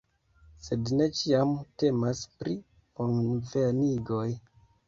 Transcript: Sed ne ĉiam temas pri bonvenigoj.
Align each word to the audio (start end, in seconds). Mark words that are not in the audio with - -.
Sed 0.67 0.89
ne 1.01 1.07
ĉiam 1.19 1.51
temas 1.83 2.23
pri 2.39 2.57
bonvenigoj. 3.03 4.27